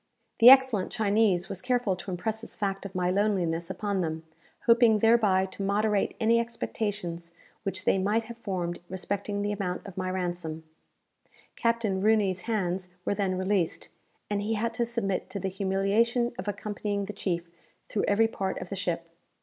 The 0.39 0.49
excellent 0.49 0.91
Chinese 0.91 1.47
was 1.47 1.61
careful 1.61 1.95
to 1.97 2.09
impress 2.09 2.41
this 2.41 2.55
fact 2.55 2.87
of 2.87 2.95
my 2.95 3.11
loneliness 3.11 3.69
upon 3.69 4.01
them, 4.01 4.23
hoping 4.65 4.97
thereby 4.97 5.45
to 5.45 5.61
moderate 5.61 6.15
any 6.19 6.39
expectations 6.39 7.33
which 7.61 7.85
they 7.85 7.99
might 7.99 8.23
have 8.23 8.39
formed 8.39 8.79
respecting 8.89 9.43
the 9.43 9.51
amount 9.51 9.85
of 9.85 9.97
my 9.97 10.09
ransom. 10.09 10.63
Captain 11.55 12.01
Rooney's 12.01 12.41
hands 12.49 12.87
were 13.05 13.13
then 13.13 13.37
released, 13.37 13.89
and 14.27 14.41
he 14.41 14.55
had 14.55 14.73
to 14.73 14.85
submit 14.85 15.29
to 15.29 15.39
the 15.39 15.49
humiliation 15.49 16.33
of 16.39 16.47
accompanying 16.47 17.05
the 17.05 17.13
chief 17.13 17.51
through 17.87 18.05
every 18.07 18.27
part 18.27 18.57
of 18.59 18.69
the 18.69 18.75
ship. 18.75 19.07